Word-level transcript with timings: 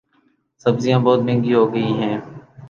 سبزیاں 0.65 0.99
بہت 1.05 1.19
مہنگی 1.25 1.53
ہوگئی 1.53 1.89
ہیں 1.99 2.17